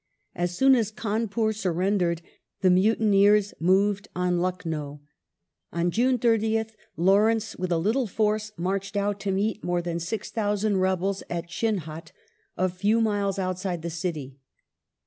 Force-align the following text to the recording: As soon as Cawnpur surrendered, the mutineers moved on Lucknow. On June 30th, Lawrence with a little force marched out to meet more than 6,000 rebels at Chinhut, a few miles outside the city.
As 0.33 0.57
soon 0.57 0.73
as 0.73 0.89
Cawnpur 0.91 1.53
surrendered, 1.53 2.23
the 2.61 2.71
mutineers 2.71 3.53
moved 3.59 4.07
on 4.15 4.39
Lucknow. 4.39 4.99
On 5.71 5.91
June 5.91 6.17
30th, 6.17 6.71
Lawrence 6.97 7.55
with 7.55 7.71
a 7.71 7.77
little 7.77 8.07
force 8.07 8.51
marched 8.57 8.97
out 8.97 9.19
to 9.19 9.31
meet 9.31 9.63
more 9.63 9.79
than 9.83 9.99
6,000 9.99 10.77
rebels 10.77 11.21
at 11.29 11.47
Chinhut, 11.47 12.11
a 12.57 12.67
few 12.67 12.99
miles 12.99 13.37
outside 13.37 13.83
the 13.83 13.91
city. 13.91 14.39